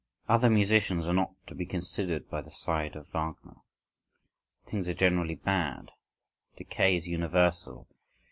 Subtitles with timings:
[0.27, 3.57] Other musicians are not to be considered by the side of Wagner.
[4.65, 5.91] Things are generally bad.
[6.55, 7.87] Decay is universal.